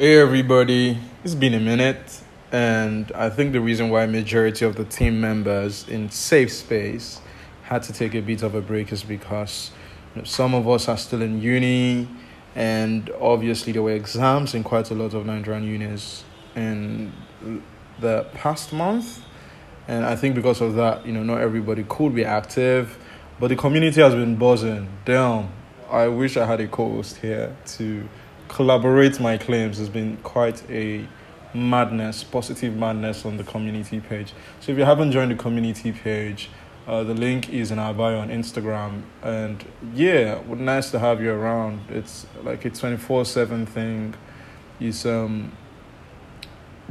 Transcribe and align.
Hey 0.00 0.16
everybody, 0.16 0.96
it's 1.22 1.34
been 1.34 1.52
a 1.52 1.60
minute, 1.60 2.22
and 2.50 3.12
I 3.12 3.28
think 3.28 3.52
the 3.52 3.60
reason 3.60 3.90
why 3.90 4.06
majority 4.06 4.64
of 4.64 4.76
the 4.76 4.86
team 4.86 5.20
members 5.20 5.86
in 5.88 6.10
Safe 6.10 6.50
Space 6.50 7.20
had 7.64 7.82
to 7.82 7.92
take 7.92 8.14
a 8.14 8.22
bit 8.22 8.42
of 8.42 8.54
a 8.54 8.62
break 8.62 8.92
is 8.92 9.02
because 9.02 9.70
you 10.14 10.22
know, 10.22 10.24
some 10.24 10.54
of 10.54 10.66
us 10.66 10.88
are 10.88 10.96
still 10.96 11.20
in 11.20 11.42
uni, 11.42 12.08
and 12.54 13.10
obviously 13.20 13.74
there 13.74 13.82
were 13.82 13.92
exams 13.92 14.54
in 14.54 14.64
quite 14.64 14.90
a 14.90 14.94
lot 14.94 15.12
of 15.12 15.26
Nigerian 15.26 15.64
unis 15.64 16.24
in 16.56 17.12
the 18.00 18.24
past 18.32 18.72
month, 18.72 19.20
and 19.86 20.06
I 20.06 20.16
think 20.16 20.34
because 20.34 20.62
of 20.62 20.76
that, 20.76 21.04
you 21.04 21.12
know, 21.12 21.24
not 21.24 21.42
everybody 21.42 21.84
could 21.86 22.14
be 22.14 22.24
active, 22.24 22.96
but 23.38 23.48
the 23.48 23.56
community 23.56 24.00
has 24.00 24.14
been 24.14 24.36
buzzing. 24.36 24.88
Damn, 25.04 25.50
I 25.90 26.08
wish 26.08 26.38
I 26.38 26.46
had 26.46 26.62
a 26.62 26.68
co-host 26.68 27.18
here 27.18 27.54
to 27.76 28.08
collaborate 28.50 29.20
my 29.20 29.38
claims 29.38 29.78
has 29.78 29.88
been 29.88 30.16
quite 30.18 30.68
a 30.70 31.06
madness, 31.54 32.24
positive 32.24 32.76
madness 32.76 33.24
on 33.24 33.36
the 33.36 33.44
community 33.44 34.00
page. 34.00 34.32
So 34.60 34.72
if 34.72 34.78
you 34.78 34.84
haven't 34.84 35.12
joined 35.12 35.30
the 35.30 35.36
community 35.36 35.92
page, 35.92 36.50
uh, 36.86 37.04
the 37.04 37.14
link 37.14 37.48
is 37.50 37.70
in 37.70 37.78
our 37.78 37.94
bio 37.94 38.18
on 38.18 38.28
Instagram. 38.28 39.02
And 39.22 39.64
yeah, 39.94 40.42
nice 40.48 40.90
to 40.90 40.98
have 40.98 41.22
you 41.22 41.32
around. 41.32 41.80
It's 41.90 42.26
like 42.42 42.64
a 42.64 42.70
24 42.70 43.24
7 43.24 43.66
thing. 43.66 44.14
It's 44.80 45.06
um, 45.06 45.52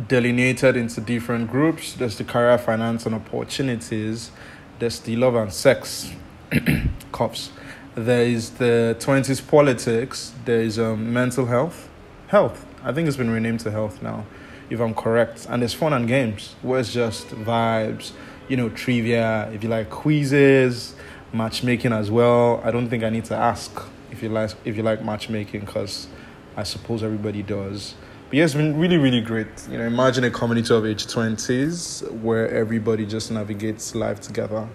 delineated 0.08 0.78
into 0.78 1.02
different 1.02 1.52
groups. 1.52 1.94
There's 1.94 2.17
the 2.17 2.23
career 2.23 2.58
finance 2.58 3.05
and 3.05 3.16
opportunities, 3.16 4.31
there's 4.80 5.00
the 5.00 5.17
love 5.17 5.36
and 5.36 5.52
sex 5.52 6.12
cups 7.12 7.52
there 7.95 8.23
is 8.23 8.52
the 8.52 8.95
20s 8.99 9.45
politics, 9.48 10.34
there 10.45 10.61
is 10.61 10.80
um, 10.80 11.11
mental 11.11 11.45
health. 11.45 11.89
Health. 12.27 12.66
I 12.84 12.93
think 12.93 13.07
it's 13.07 13.17
been 13.17 13.30
renamed 13.30 13.59
to 13.61 13.71
health 13.71 14.02
now, 14.02 14.25
if 14.70 14.80
I'm 14.80 14.93
correct. 14.93 15.47
And 15.49 15.61
there's 15.61 15.73
fun 15.73 15.94
and 15.94 16.07
games 16.07 16.55
where 16.61 16.80
it's 16.80 16.94
just 16.94 17.27
vibes, 17.30 18.11
you 18.47 18.58
know, 18.58 18.69
trivia, 18.69 19.49
if 19.52 19.64
you 19.64 19.69
like 19.69 19.89
quizzes, 19.89 20.95
matchmaking 21.33 21.91
as 21.94 22.09
well. 22.09 22.61
I 22.64 22.72
don't 22.72 22.89
think 22.89 23.03
I 23.03 23.09
need 23.09 23.25
to 23.25 23.36
ask 23.36 23.72
if 24.11 24.23
you 24.23 24.30
like 24.30 24.52
if 24.66 24.77
you 24.77 24.83
like 24.83 25.03
matchmaking 25.03 25.61
because 25.61 26.08
I 26.55 26.64
suppose 26.64 27.03
everybody 27.03 27.44
does. 27.44 27.95
But 28.30 28.38
yeah, 28.38 28.44
it's 28.44 28.53
been 28.53 28.77
really, 28.77 28.97
really 28.97 29.21
great. 29.21 29.47
You 29.69 29.80
know, 29.80 29.86
imagine 29.86 30.23
a 30.23 30.30
community 30.30 30.73
of 30.73 30.86
age 30.86 31.08
20s 31.08 32.11
where 32.21 32.47
everybody 32.49 33.05
just 33.05 33.31
navigates 33.31 33.95
life 33.95 34.21
together. 34.21 34.67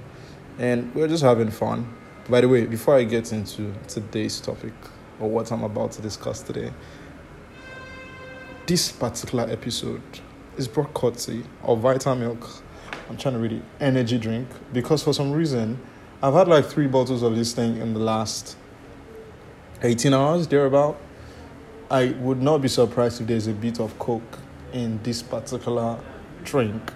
And 0.59 0.93
we're 0.95 1.09
just 1.09 1.23
having 1.23 1.51
fun. 1.51 1.95
By 2.27 2.41
the 2.41 2.49
way, 2.49 2.65
before 2.65 2.97
I 2.97 3.05
get 3.05 3.35
into 3.35 3.75
today's 3.87 4.41
topic 4.41 4.73
or 5.21 5.29
what 5.29 5.53
I'm 5.53 5.63
about 5.63 5.93
to 5.93 6.03
discuss 6.03 6.41
today, 6.41 6.73
this 8.67 8.91
particular 8.91 9.45
episode 9.51 10.01
is 10.57 10.67
brought 10.67 10.95
courtesy 10.95 11.45
of 11.63 11.81
Vitamilk. 11.81 12.63
I'm 13.11 13.19
trying 13.19 13.35
to 13.35 13.41
read 13.41 13.53
it, 13.53 13.63
energy 13.79 14.17
drink, 14.17 14.49
because 14.73 15.03
for 15.03 15.13
some 15.13 15.33
reason, 15.33 15.79
I've 16.23 16.33
had 16.33 16.49
like 16.49 16.65
three 16.65 16.87
bottles 16.87 17.23
of 17.23 17.37
this 17.37 17.53
thing 17.53 17.77
in 17.77 17.93
the 17.93 18.01
last 18.01 18.57
18 19.83 20.15
hours, 20.15 20.47
thereabout. 20.47 20.99
I 21.91 22.13
would 22.21 22.41
not 22.41 22.63
be 22.63 22.69
surprised 22.69 23.21
if 23.21 23.27
there's 23.27 23.49
a 23.49 23.53
bit 23.53 23.81
of 23.81 23.99
Coke 23.99 24.39
in 24.73 24.99
this 25.03 25.23
particular 25.23 26.01
drink. 26.43 26.91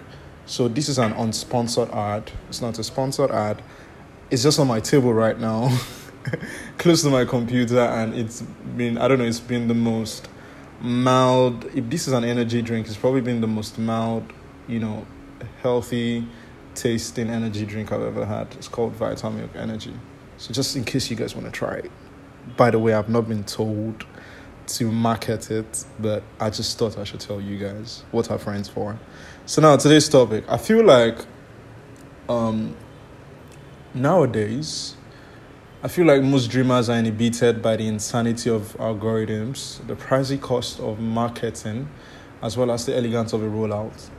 So, 0.47 0.67
this 0.67 0.89
is 0.89 0.97
an 0.97 1.13
unsponsored 1.13 1.93
ad. 1.93 2.31
It's 2.47 2.61
not 2.61 2.79
a 2.79 2.83
sponsored 2.83 3.29
ad 3.29 3.61
it's 4.29 4.43
just 4.43 4.59
on 4.59 4.67
my 4.67 4.79
table 4.79 5.13
right 5.13 5.39
now, 5.39 5.75
close 6.77 7.01
to 7.03 7.09
my 7.09 7.25
computer, 7.25 7.79
and 7.79 8.13
it's 8.13 8.41
been 8.41 8.97
I 8.97 9.07
don't 9.07 9.19
know, 9.19 9.25
it's 9.25 9.39
been 9.39 9.67
the 9.67 9.73
most 9.73 10.27
mild. 10.81 11.65
If 11.75 11.89
this 11.89 12.07
is 12.07 12.13
an 12.13 12.23
energy 12.23 12.61
drink, 12.61 12.87
it's 12.87 12.97
probably 12.97 13.21
been 13.21 13.41
the 13.41 13.47
most 13.47 13.77
mild, 13.77 14.31
you 14.67 14.79
know, 14.79 15.05
healthy 15.61 16.27
tasting 16.75 17.29
energy 17.29 17.65
drink 17.65 17.91
I've 17.91 18.01
ever 18.01 18.25
had. 18.25 18.47
It's 18.55 18.67
called 18.67 18.97
Vitamilk 18.97 19.55
Energy. 19.55 19.93
So 20.37 20.53
just 20.53 20.75
in 20.75 20.85
case 20.85 21.09
you 21.09 21.15
guys 21.15 21.35
want 21.35 21.45
to 21.45 21.51
try 21.51 21.75
it. 21.75 21.91
By 22.55 22.71
the 22.71 22.79
way, 22.79 22.93
I've 22.93 23.09
not 23.09 23.27
been 23.27 23.43
told 23.43 24.05
to 24.67 24.91
market 24.91 25.51
it, 25.51 25.85
but 25.99 26.23
I 26.39 26.49
just 26.49 26.77
thought 26.77 26.97
I 26.97 27.03
should 27.03 27.19
tell 27.19 27.41
you 27.41 27.57
guys 27.57 28.03
what 28.11 28.31
our 28.31 28.37
friends 28.37 28.69
for. 28.69 28.97
So 29.45 29.61
now 29.61 29.75
today's 29.77 30.07
topic. 30.07 30.45
I 30.47 30.57
feel 30.57 30.85
like 30.85 31.17
um 32.29 32.75
nowadays, 33.93 34.95
I 35.81 35.87
feel 35.87 36.05
like 36.05 36.21
most 36.21 36.49
dreamers 36.49 36.89
are 36.89 36.97
inhibited 36.97 37.61
by 37.61 37.77
the 37.77 37.87
insanity 37.87 38.49
of 38.49 38.75
algorithms, 38.77 39.85
the 39.87 39.95
pricey 39.95 40.39
cost 40.39 40.79
of 40.79 40.99
marketing, 40.99 41.87
as 42.41 42.57
well 42.57 42.71
as 42.71 42.85
the 42.85 42.97
elegance 42.97 43.33
of 43.33 43.43
a 43.43 43.47
rollout. 43.47 44.09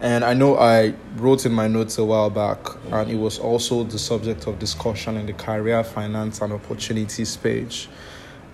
And 0.00 0.24
I 0.24 0.34
know 0.34 0.58
I 0.58 0.94
wrote 1.16 1.46
in 1.46 1.52
my 1.52 1.68
notes 1.68 1.98
a 1.98 2.04
while 2.04 2.30
back, 2.30 2.58
and 2.90 3.10
it 3.10 3.16
was 3.16 3.38
also 3.38 3.84
the 3.84 3.98
subject 3.98 4.46
of 4.46 4.58
discussion 4.58 5.16
in 5.16 5.26
the 5.26 5.32
career, 5.32 5.84
finance, 5.84 6.40
and 6.40 6.52
opportunities 6.52 7.36
page. 7.36 7.88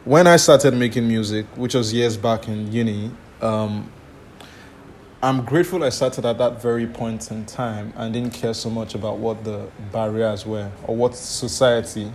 When 0.05 0.27
I 0.27 0.37
started 0.37 0.75
making 0.75 1.07
music, 1.07 1.47
which 1.57 1.75
was 1.75 1.93
years 1.93 2.17
back 2.17 2.49
in 2.49 2.71
uni, 2.73 3.11
um, 3.41 3.91
I'm 5.23 5.45
grateful 5.45 5.85
I 5.85 5.91
started 5.91 6.25
at 6.25 6.39
that 6.39 6.63
very 6.63 6.87
point 6.87 7.31
in 7.31 7.45
time 7.45 7.93
and 7.95 8.11
didn't 8.11 8.33
care 8.33 8.55
so 8.55 8.71
much 8.71 8.95
about 8.95 9.19
what 9.19 9.45
the 9.45 9.69
barriers 9.93 10.47
were 10.47 10.71
or 10.87 10.97
what 10.97 11.15
society 11.15 12.11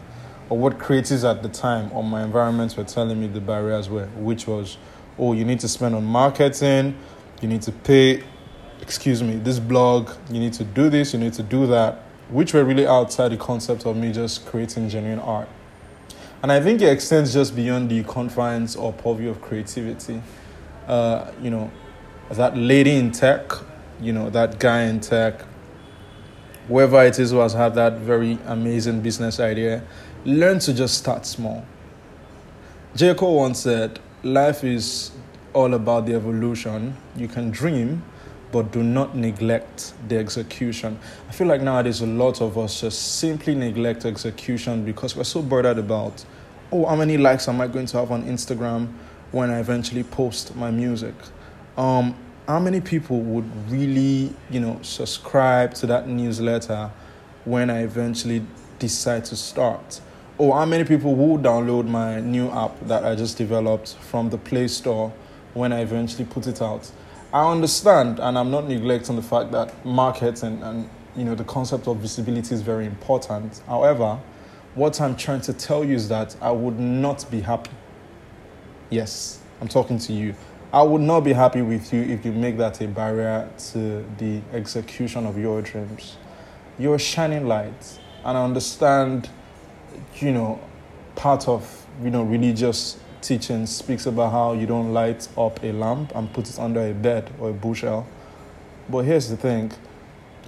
or 0.49 0.57
what 0.57 0.79
creatives 0.79 1.23
at 1.23 1.43
the 1.43 1.49
time 1.49 1.91
or 1.91 2.03
my 2.03 2.23
environment 2.23 2.75
were 2.75 2.83
telling 2.83 3.21
me 3.21 3.27
the 3.27 3.39
barriers 3.39 3.91
were, 3.91 4.07
which 4.15 4.47
was, 4.47 4.77
oh, 5.19 5.33
you 5.33 5.45
need 5.45 5.59
to 5.59 5.67
spend 5.67 5.93
on 5.93 6.03
marketing, 6.03 6.97
you 7.43 7.47
need 7.47 7.61
to 7.61 7.71
pay, 7.71 8.23
excuse 8.81 9.21
me, 9.21 9.35
this 9.35 9.59
blog, 9.59 10.09
you 10.31 10.39
need 10.39 10.53
to 10.53 10.63
do 10.63 10.89
this, 10.89 11.13
you 11.13 11.19
need 11.19 11.33
to 11.33 11.43
do 11.43 11.67
that, 11.67 12.01
which 12.29 12.55
were 12.55 12.63
really 12.63 12.87
outside 12.87 13.29
the 13.29 13.37
concept 13.37 13.85
of 13.85 13.95
me 13.95 14.11
just 14.11 14.47
creating 14.47 14.89
genuine 14.89 15.19
art. 15.19 15.47
And 16.41 16.51
I 16.51 16.59
think 16.59 16.81
it 16.81 16.91
extends 16.91 17.33
just 17.33 17.55
beyond 17.55 17.91
the 17.91 18.03
confines 18.03 18.75
or 18.75 18.93
purview 18.93 19.29
of 19.29 19.43
creativity. 19.43 20.23
Uh, 20.87 21.31
you 21.39 21.51
know, 21.51 21.69
that 22.31 22.57
lady 22.57 22.95
in 22.95 23.11
tech, 23.11 23.51
you 24.01 24.11
know, 24.11 24.29
that 24.31 24.59
guy 24.59 24.83
in 24.83 24.99
tech, 24.99 25.41
whoever 26.67 27.03
it 27.03 27.19
is 27.19 27.31
who 27.31 27.37
has 27.37 27.53
had 27.53 27.75
that 27.75 27.99
very 27.99 28.37
amazing 28.47 29.01
business 29.01 29.39
idea, 29.39 29.83
learn 30.25 30.59
to 30.59 30.73
just 30.73 30.97
start 30.97 31.25
small. 31.25 31.65
J. 32.95 33.13
Cole 33.13 33.37
once 33.37 33.59
said, 33.59 33.99
Life 34.23 34.63
is 34.63 35.11
all 35.53 35.73
about 35.75 36.07
the 36.07 36.15
evolution. 36.15 36.95
You 37.15 37.27
can 37.27 37.51
dream, 37.51 38.03
but 38.51 38.71
do 38.71 38.81
not 38.81 39.15
neglect 39.15 39.93
the 40.07 40.17
execution. 40.17 40.97
I 41.29 41.31
feel 41.31 41.45
like 41.45 41.61
nowadays 41.61 42.01
a 42.01 42.07
lot 42.07 42.41
of 42.41 42.57
us 42.57 42.81
just 42.81 43.19
simply 43.19 43.53
neglect 43.53 44.05
execution 44.05 44.83
because 44.83 45.15
we're 45.15 45.25
so 45.25 45.41
bothered 45.41 45.77
about, 45.77 46.25
oh, 46.71 46.85
how 46.85 46.95
many 46.95 47.17
likes 47.17 47.47
am 47.47 47.61
I 47.61 47.67
going 47.67 47.85
to 47.87 47.97
have 47.97 48.11
on 48.11 48.23
Instagram 48.23 48.91
when 49.31 49.51
I 49.51 49.59
eventually 49.59 50.03
post 50.03 50.55
my 50.55 50.71
music? 50.71 51.13
Um, 51.77 52.15
how 52.47 52.59
many 52.59 52.79
people 52.79 53.21
would 53.21 53.45
really, 53.71 54.33
you 54.49 54.59
know, 54.59 54.79
subscribe 54.81 55.73
to 55.75 55.87
that 55.87 56.07
newsletter 56.07 56.91
when 57.43 57.69
I 57.69 57.83
eventually 57.83 58.45
decide 58.79 59.25
to 59.25 59.35
start? 59.35 60.01
Or 60.37 60.55
how 60.55 60.65
many 60.65 60.83
people 60.83 61.15
will 61.15 61.37
download 61.37 61.87
my 61.87 62.19
new 62.19 62.49
app 62.51 62.79
that 62.87 63.05
I 63.05 63.15
just 63.15 63.37
developed 63.37 63.95
from 63.95 64.29
the 64.29 64.37
Play 64.37 64.67
Store 64.67 65.13
when 65.53 65.71
I 65.71 65.79
eventually 65.79 66.25
put 66.25 66.47
it 66.47 66.61
out? 66.61 66.91
I 67.33 67.51
understand, 67.51 68.19
and 68.19 68.37
I'm 68.37 68.51
not 68.51 68.67
neglecting 68.67 69.15
the 69.15 69.21
fact 69.21 69.51
that 69.51 69.85
marketing 69.85 70.61
and 70.63 70.89
you 71.15 71.23
know 71.23 71.35
the 71.35 71.43
concept 71.45 71.87
of 71.87 71.97
visibility 71.97 72.53
is 72.53 72.61
very 72.61 72.85
important. 72.85 73.61
However, 73.67 74.19
what 74.75 74.99
I'm 74.99 75.15
trying 75.15 75.41
to 75.41 75.53
tell 75.53 75.83
you 75.83 75.95
is 75.95 76.09
that 76.09 76.35
I 76.41 76.51
would 76.51 76.79
not 76.79 77.25
be 77.31 77.39
happy. 77.39 77.71
Yes, 78.89 79.39
I'm 79.61 79.67
talking 79.67 79.97
to 79.99 80.13
you. 80.13 80.35
I 80.73 80.81
would 80.81 81.01
not 81.01 81.21
be 81.21 81.33
happy 81.33 81.61
with 81.61 81.93
you 81.93 82.01
if 82.01 82.25
you 82.25 82.31
make 82.31 82.57
that 82.57 82.81
a 82.81 82.87
barrier 82.87 83.49
to 83.71 84.05
the 84.17 84.41
execution 84.51 85.25
of 85.25 85.37
your 85.37 85.61
dreams. 85.61 86.17
You're 86.77 86.99
shining 86.99 87.47
light, 87.47 87.99
and 88.25 88.37
I 88.37 88.43
understand, 88.43 89.29
you 90.15 90.31
know, 90.31 90.59
part 91.15 91.47
of 91.47 91.85
you 92.03 92.09
know 92.09 92.23
religious 92.23 92.99
teaching 93.21 93.65
speaks 93.65 94.05
about 94.05 94.31
how 94.31 94.53
you 94.53 94.65
don't 94.65 94.93
light 94.93 95.27
up 95.37 95.63
a 95.63 95.71
lamp 95.71 96.13
and 96.13 96.31
put 96.33 96.49
it 96.49 96.59
under 96.59 96.85
a 96.87 96.93
bed 96.93 97.31
or 97.39 97.51
a 97.51 97.53
bushel. 97.53 98.05
But 98.89 99.05
here's 99.05 99.29
the 99.29 99.37
thing 99.37 99.71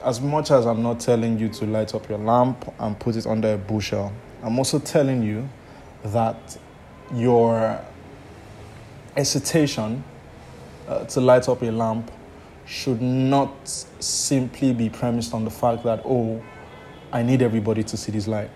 as 0.04 0.22
much 0.22 0.52
as 0.52 0.66
I'm 0.66 0.84
not 0.84 1.00
telling 1.00 1.40
you 1.40 1.50
to 1.50 1.66
light 1.66 1.96
up 1.96 2.08
your 2.08 2.20
lamp 2.20 2.74
and 2.80 3.00
put 3.00 3.16
it 3.16 3.26
under 3.26 3.54
a 3.54 3.58
bushel, 3.58 4.12
I'm 4.44 4.58
also 4.58 4.80
telling 4.80 5.24
you 5.24 5.50
that 6.04 6.58
your 7.14 7.82
hesitation 9.18 10.04
uh, 10.88 11.04
to 11.06 11.20
light 11.20 11.50
up 11.50 11.62
a 11.64 11.72
lamp 11.72 12.12
should 12.66 13.02
not 13.02 13.68
simply 14.00 14.74
be 14.74 14.90
premised 14.90 15.34
on 15.34 15.44
the 15.44 15.50
fact 15.50 15.84
that, 15.84 16.02
oh, 16.06 16.42
I 17.12 17.24
need 17.24 17.42
everybody 17.42 17.84
to 17.84 17.98
see 17.98 18.12
this 18.12 18.28
light. 18.28 18.50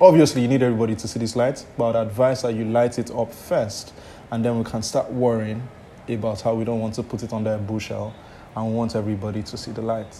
Obviously, 0.00 0.42
you 0.42 0.48
need 0.48 0.62
everybody 0.62 0.94
to 0.96 1.08
see 1.08 1.18
this 1.18 1.36
light, 1.36 1.66
but 1.76 1.94
I'd 1.94 2.06
advise 2.06 2.42
that 2.42 2.54
you 2.54 2.64
light 2.64 2.98
it 2.98 3.10
up 3.10 3.32
first, 3.32 3.92
and 4.30 4.44
then 4.44 4.56
we 4.56 4.64
can 4.64 4.82
start 4.82 5.10
worrying 5.10 5.68
about 6.08 6.40
how 6.40 6.54
we 6.54 6.64
don't 6.64 6.80
want 6.80 6.94
to 6.94 7.02
put 7.02 7.22
it 7.22 7.32
under 7.32 7.54
a 7.54 7.58
bushel 7.58 8.14
and 8.56 8.74
want 8.74 8.96
everybody 8.96 9.42
to 9.42 9.56
see 9.56 9.72
the 9.72 9.82
light. 9.82 10.16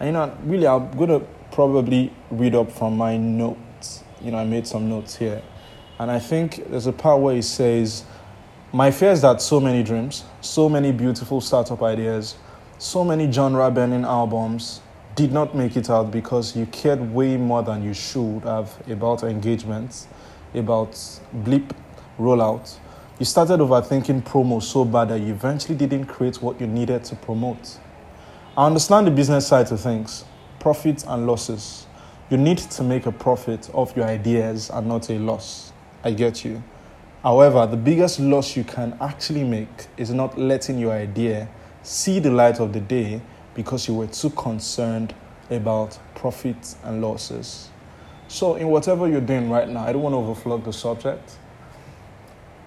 And 0.00 0.08
you 0.08 0.12
know, 0.12 0.36
really, 0.44 0.66
I'm 0.66 0.90
going 0.96 1.10
to 1.10 1.26
probably 1.50 2.12
read 2.30 2.54
up 2.54 2.70
from 2.72 2.96
my 2.96 3.16
notes. 3.16 4.04
You 4.22 4.30
know, 4.30 4.38
I 4.38 4.44
made 4.44 4.66
some 4.66 4.88
notes 4.88 5.16
here. 5.16 5.42
And 5.98 6.10
I 6.10 6.20
think 6.20 6.70
there's 6.70 6.86
a 6.86 6.92
part 6.92 7.20
where 7.20 7.34
he 7.34 7.42
says, 7.42 8.04
My 8.72 8.90
fear 8.90 9.12
is 9.12 9.22
that 9.22 9.40
so 9.40 9.60
many 9.60 9.82
dreams, 9.82 10.24
so 10.42 10.68
many 10.68 10.92
beautiful 10.92 11.40
startup 11.40 11.82
ideas, 11.82 12.34
so 12.76 13.02
many 13.02 13.32
genre 13.32 13.70
bending 13.70 14.04
albums 14.04 14.82
did 15.14 15.32
not 15.32 15.54
make 15.54 15.74
it 15.78 15.88
out 15.88 16.10
because 16.10 16.54
you 16.54 16.66
cared 16.66 17.00
way 17.14 17.38
more 17.38 17.62
than 17.62 17.82
you 17.82 17.94
should 17.94 18.42
have 18.44 18.70
about 18.86 19.22
engagements, 19.22 20.06
about 20.54 20.98
blip 21.32 21.72
rollout. 22.20 22.76
You 23.18 23.24
started 23.24 23.60
overthinking 23.60 24.24
promo 24.24 24.62
so 24.62 24.84
bad 24.84 25.08
that 25.08 25.20
you 25.20 25.32
eventually 25.32 25.74
didn't 25.74 26.04
create 26.04 26.42
what 26.42 26.60
you 26.60 26.66
needed 26.66 27.04
to 27.04 27.16
promote. 27.16 27.78
I 28.54 28.66
understand 28.66 29.06
the 29.06 29.12
business 29.12 29.46
side 29.46 29.72
of 29.72 29.80
things, 29.80 30.26
profits 30.60 31.04
and 31.04 31.26
losses. 31.26 31.86
You 32.28 32.36
need 32.36 32.58
to 32.58 32.82
make 32.82 33.06
a 33.06 33.12
profit 33.12 33.70
of 33.72 33.96
your 33.96 34.04
ideas 34.04 34.68
and 34.68 34.88
not 34.88 35.08
a 35.08 35.18
loss. 35.18 35.72
I 36.04 36.10
get 36.10 36.44
you. 36.44 36.62
However, 37.22 37.66
the 37.66 37.76
biggest 37.76 38.20
loss 38.20 38.56
you 38.56 38.62
can 38.62 38.96
actually 39.00 39.42
make 39.42 39.88
is 39.96 40.10
not 40.10 40.38
letting 40.38 40.78
your 40.78 40.92
idea 40.92 41.48
see 41.82 42.20
the 42.20 42.30
light 42.30 42.60
of 42.60 42.72
the 42.72 42.80
day 42.80 43.20
because 43.54 43.88
you 43.88 43.94
were 43.94 44.06
too 44.06 44.30
concerned 44.30 45.14
about 45.50 45.98
profits 46.14 46.76
and 46.84 47.02
losses. 47.02 47.70
So, 48.28 48.54
in 48.54 48.68
whatever 48.68 49.08
you're 49.08 49.20
doing 49.20 49.50
right 49.50 49.68
now, 49.68 49.80
I 49.80 49.92
don't 49.92 50.02
want 50.02 50.12
to 50.12 50.18
overflow 50.18 50.58
the 50.58 50.72
subject. 50.72 51.38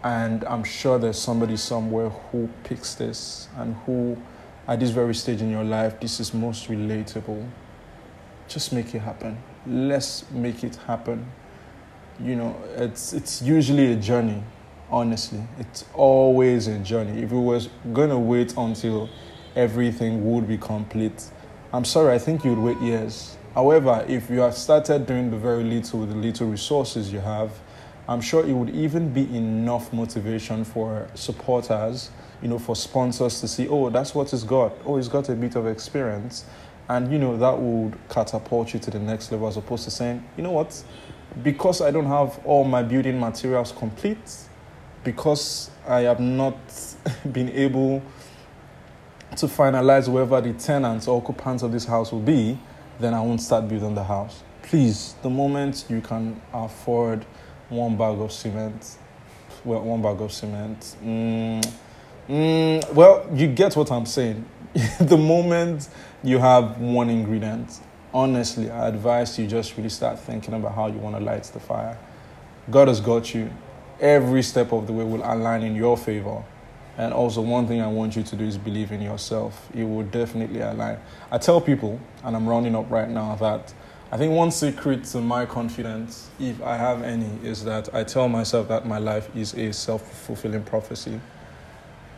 And 0.04 0.44
I'm 0.46 0.64
sure 0.64 0.98
there's 0.98 1.20
somebody 1.20 1.56
somewhere 1.56 2.10
who 2.10 2.50
picks 2.64 2.96
this 2.96 3.48
and 3.56 3.76
who, 3.86 4.18
at 4.68 4.80
this 4.80 4.90
very 4.90 5.14
stage 5.14 5.42
in 5.42 5.52
your 5.52 5.64
life, 5.64 6.00
this 6.00 6.20
is 6.20 6.34
most 6.34 6.68
relatable. 6.68 7.48
Just 8.48 8.74
make 8.74 8.94
it 8.96 9.00
happen. 9.00 9.42
Let's 9.66 10.30
make 10.32 10.64
it 10.64 10.76
happen. 10.76 11.32
You 12.20 12.36
know, 12.36 12.56
it's, 12.76 13.14
it's 13.14 13.42
usually 13.42 13.94
a 13.94 13.96
journey, 13.96 14.44
honestly. 14.90 15.42
It's 15.60 15.86
always 15.94 16.68
a 16.68 16.78
journey. 16.80 17.22
If 17.22 17.32
we 17.32 17.40
was 17.40 17.70
to 17.94 18.18
wait 18.18 18.56
until 18.58 19.10
everything 19.56 20.32
would 20.32 20.48
be 20.48 20.58
complete, 20.58 21.24
I'm 21.74 21.86
sorry, 21.86 22.14
I 22.14 22.20
think 22.20 22.44
you'd 22.44 22.60
wait 22.60 22.80
years. 22.80 23.38
However, 23.56 24.06
if 24.08 24.30
you 24.30 24.40
have 24.40 24.56
started 24.56 25.06
doing 25.06 25.32
the 25.32 25.38
very 25.38 25.64
little 25.64 26.02
with 26.02 26.10
the 26.10 26.16
little 26.16 26.48
resources 26.48 27.12
you 27.12 27.20
have, 27.20 27.52
I'm 28.08 28.22
sure 28.22 28.46
it 28.46 28.54
would 28.54 28.70
even 28.72 29.14
be 29.14 29.24
enough 29.36 29.94
motivation 29.94 30.64
for 30.64 31.08
supporters, 31.14 32.10
you 32.42 32.48
know, 32.48 32.60
for 32.60 32.76
sponsors 32.76 33.40
to 33.42 33.48
see, 33.48 33.68
oh, 33.68 33.90
that's 33.90 34.14
what 34.16 34.32
he's 34.32 34.44
got. 34.44 34.74
Oh, 34.86 34.98
he's 34.98 35.08
got 35.08 35.30
a 35.30 35.34
bit 35.34 35.56
of 35.56 35.68
experience. 35.68 36.46
And, 36.90 37.12
you 37.12 37.20
know, 37.20 37.38
that 37.38 37.58
would 37.58 37.98
catapult 38.10 38.74
you 38.74 38.80
to 38.82 38.92
the 38.92 39.00
next 39.00 39.32
level 39.32 39.48
as 39.48 39.56
opposed 39.56 39.86
to 39.86 39.92
saying, 39.92 40.28
you 40.36 40.44
know 40.44 40.52
what, 40.52 40.84
because 41.44 41.82
I 41.82 41.92
don't 41.92 42.06
have 42.06 42.40
all 42.46 42.64
my 42.64 42.84
building 42.84 43.20
materials 43.20 43.72
complete, 43.72 44.18
because 45.04 45.72
I 45.88 46.02
have 46.02 46.20
not 46.20 46.58
been 47.32 47.50
able 47.50 48.02
to 49.38 49.46
finalize 49.48 50.08
whoever 50.08 50.42
the 50.42 50.54
tenants 50.54 51.08
or 51.08 51.22
occupants 51.22 51.64
of 51.64 51.72
this 51.72 51.86
house 51.86 52.12
will 52.12 52.20
be, 52.20 52.60
then 53.00 53.14
I 53.14 53.22
won't 53.22 53.42
start 53.42 53.68
building 53.68 53.96
the 53.96 54.04
house. 54.04 54.44
Please, 54.64 55.16
the 55.22 55.30
moment 55.30 55.86
you 55.90 56.02
can 56.02 56.40
afford 56.54 57.26
one 57.70 57.98
bag 57.98 58.20
of 58.20 58.32
cement. 58.32 58.98
Well, 59.64 59.82
one 59.82 60.02
bag 60.02 60.22
of 60.22 60.32
cement. 60.32 60.80
Mm, 61.04 61.74
mm, 62.30 62.94
well, 62.94 63.28
you 63.34 63.48
get 63.48 63.76
what 63.76 63.92
I'm 63.92 64.06
saying. 64.06 64.46
the 65.00 65.18
moment 65.18 65.90
you 66.24 66.38
have 66.40 66.80
one 66.80 67.10
ingredient, 67.10 67.80
honestly, 68.14 68.70
I 68.70 68.88
advise 68.88 69.38
you 69.40 69.48
just 69.48 69.78
really 69.78 69.90
start 69.90 70.20
thinking 70.20 70.54
about 70.54 70.76
how 70.76 70.88
you 70.88 70.98
want 70.98 71.16
to 71.16 71.24
light 71.24 71.44
the 71.44 71.60
fire. 71.60 71.98
God 72.70 72.88
has 72.88 73.00
got 73.00 73.34
you. 73.34 73.50
Every 74.00 74.42
step 74.42 74.72
of 74.72 74.88
the 74.88 74.94
way 74.94 75.04
will 75.04 75.24
align 75.24 75.64
in 75.64 75.76
your 75.76 75.98
favor. 75.98 76.44
And 76.98 77.14
also, 77.14 77.42
one 77.42 77.68
thing 77.68 77.82
I 77.82 77.88
want 77.88 78.16
you 78.16 78.24
to 78.24 78.36
do 78.36 78.44
is 78.44 78.58
believe 78.58 78.92
in 78.92 79.02
yourself. 79.02 79.70
It 79.74 79.84
will 79.84 80.04
definitely 80.04 80.62
align. 80.62 81.00
I 81.32 81.38
tell 81.38 81.62
people, 81.62 82.00
and 82.24 82.36
I'm 82.36 82.48
rounding 82.48 82.76
up 82.76 82.90
right 82.92 83.10
now, 83.10 83.36
that 83.36 83.74
I 84.12 84.18
think 84.18 84.34
one 84.34 84.52
secret 84.52 85.06
to 85.06 85.22
my 85.22 85.46
confidence, 85.46 86.30
if 86.40 86.62
I 86.62 86.76
have 86.76 87.02
any, 87.02 87.30
is 87.44 87.64
that 87.64 87.94
I 87.96 88.04
tell 88.04 88.28
myself 88.28 88.68
that 88.68 88.86
my 88.86 88.98
life 88.98 89.34
is 89.36 89.54
a 89.54 89.72
self 89.72 90.26
fulfilling 90.26 90.64
prophecy. 90.64 91.22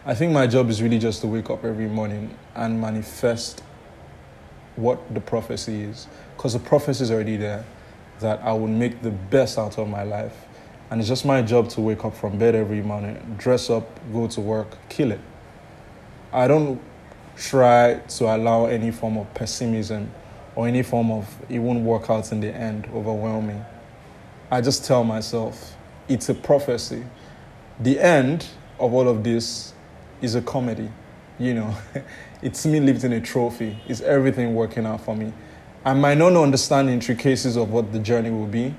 I 0.06 0.16
think 0.16 0.34
my 0.34 0.48
job 0.48 0.70
is 0.70 0.82
really 0.82 1.00
just 1.00 1.22
to 1.22 1.28
wake 1.28 1.50
up 1.50 1.64
every 1.64 1.88
morning 1.88 2.36
and 2.56 2.82
manifest 2.82 3.64
what 4.76 5.14
the 5.14 5.22
prophecy 5.22 5.84
is. 5.84 6.08
Because 6.36 6.54
the 6.54 6.60
prophecy 6.60 7.04
is 7.04 7.12
already 7.12 7.38
there 7.38 7.66
that 8.20 8.42
I 8.42 8.54
will 8.54 8.68
make 8.68 9.02
the 9.02 9.12
best 9.12 9.58
out 9.58 9.78
of 9.78 9.88
my 9.88 10.04
life. 10.04 10.36
And 10.90 11.00
it's 11.00 11.10
just 11.10 11.26
my 11.26 11.42
job 11.42 11.70
to 11.70 11.82
wake 11.82 12.06
up 12.06 12.16
from 12.16 12.38
bed 12.38 12.56
every 12.56 12.82
morning, 12.82 13.36
dress 13.38 13.70
up, 13.70 14.00
go 14.12 14.28
to 14.28 14.42
work, 14.42 14.78
kill 14.90 15.12
it. 15.12 15.20
I 16.32 16.48
don't 16.48 16.82
try 17.36 17.96
to 17.96 18.36
allow 18.36 18.66
any 18.66 18.92
form 18.92 19.18
of 19.18 19.32
pessimism 19.34 20.12
or 20.56 20.68
any 20.68 20.84
form 20.84 21.12
of 21.12 21.28
it 21.50 21.60
won't 21.60 21.82
work 21.82 22.10
out 22.10 22.32
in 22.32 22.42
the 22.42 22.54
end 22.54 22.88
overwhelming. 22.94 23.64
I 24.52 24.62
just 24.62 24.86
tell 24.86 25.04
myself 25.04 25.76
it's 26.08 26.30
a 26.30 26.34
prophecy. 26.34 27.04
The 27.80 28.00
end 28.00 28.48
of 28.80 28.94
all 28.94 29.08
of 29.08 29.24
this 29.24 29.74
is 30.22 30.36
a 30.36 30.42
comedy. 30.42 30.90
You 31.40 31.54
know, 31.56 31.76
it's 32.42 32.66
me 32.66 32.80
lifting 32.80 33.14
a 33.14 33.22
trophy. 33.22 33.78
It's 33.88 34.02
everything 34.02 34.56
working 34.56 34.86
out 34.86 35.02
for 35.02 35.16
me. 35.16 35.34
I 35.86 35.94
might 35.94 36.18
not 36.18 36.36
understand 36.36 36.90
intricacies 36.90 37.58
of 37.58 37.72
what 37.72 37.92
the 37.92 38.00
journey 38.00 38.30
will 38.30 38.48
be, 38.48 38.74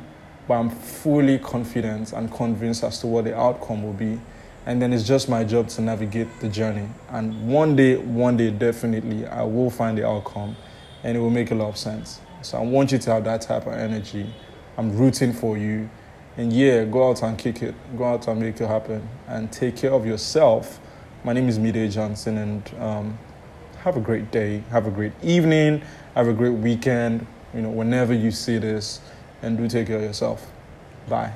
but 0.49 0.55
I'm 0.55 0.71
fully 0.71 1.39
confident 1.39 2.13
and 2.13 2.33
convinced 2.33 2.83
as 2.83 2.99
to 3.01 3.07
what 3.07 3.25
the 3.25 3.37
outcome 3.37 3.83
will 3.83 3.93
be. 3.93 4.21
And 4.67 4.81
then 4.81 4.93
it's 4.95 5.07
just 5.07 5.29
my 5.29 5.45
job 5.45 5.69
to 5.69 5.83
navigate 5.83 6.41
the 6.41 6.49
journey. 6.49 6.89
And 7.11 7.49
one 7.49 7.77
day, 7.77 7.97
one 7.97 8.39
day, 8.39 8.51
definitely, 8.51 9.27
I 9.27 9.43
will 9.43 9.69
find 9.69 9.99
the 9.99 10.07
outcome 10.07 10.57
and 11.03 11.17
it 11.17 11.21
will 11.21 11.31
make 11.31 11.51
a 11.51 11.55
lot 11.55 11.69
of 11.69 11.77
sense. 11.77 12.21
So 12.41 12.59
I 12.59 12.63
want 12.63 12.93
you 12.93 12.99
to 12.99 13.11
have 13.13 13.25
that 13.25 13.43
type 13.43 13.67
of 13.67 13.75
energy. 13.75 14.33
I'm 14.79 14.97
rooting 14.97 15.33
for 15.33 15.59
you. 15.59 15.91
And 16.37 16.53
yeah, 16.53 16.85
go 16.85 17.11
out 17.11 17.23
and 17.23 17.39
kick 17.39 17.63
it. 17.63 17.75
Go 17.97 18.05
out 18.05 18.27
and 18.27 18.41
make 18.41 18.61
it 18.61 18.67
happen. 18.67 19.07
And 19.29 19.53
take 19.53 19.77
care 19.77 19.93
of 19.93 20.07
yourself. 20.07 20.81
My 21.25 21.33
name 21.33 21.49
is 21.49 21.59
Mide 21.59 21.91
Johnson, 21.91 22.37
and 22.37 22.75
um, 22.79 23.19
have 23.79 23.97
a 23.97 24.01
great 24.01 24.31
day. 24.31 24.63
Have 24.69 24.87
a 24.87 24.91
great 24.91 25.13
evening. 25.23 25.81
Have 26.15 26.29
a 26.29 26.35
great 26.35 26.53
weekend. 26.53 27.27
You 27.55 27.63
know, 27.63 27.71
whenever 27.71 28.13
you 28.13 28.31
see 28.31 28.59
this, 28.59 29.01
and 29.41 29.57
do 29.57 29.67
take 29.67 29.87
care 29.87 29.97
of 29.97 30.03
yourself. 30.03 30.47
Bye. 31.09 31.33